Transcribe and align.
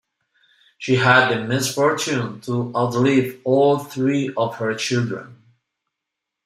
She 0.79 0.95
had 0.95 1.29
the 1.29 1.43
misfortune 1.43 2.41
to 2.41 2.73
outlive 2.75 3.39
all 3.43 3.77
three 3.77 4.33
of 4.35 4.55
her 4.55 4.73
children. 4.73 5.43